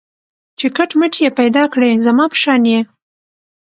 [0.59, 2.79] چي کټ مټ یې پیدا کړی زما په شان یې